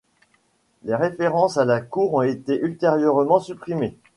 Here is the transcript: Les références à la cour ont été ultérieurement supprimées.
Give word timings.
Les 0.83 0.95
références 0.95 1.57
à 1.59 1.63
la 1.65 1.79
cour 1.79 2.15
ont 2.15 2.21
été 2.23 2.59
ultérieurement 2.59 3.39
supprimées. 3.39 3.93